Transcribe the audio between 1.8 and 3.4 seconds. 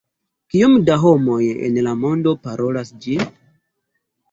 la mondo parolas ĝin?